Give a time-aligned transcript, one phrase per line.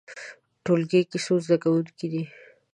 [0.63, 2.23] ټولګی کې څو زده کوونکي دي؟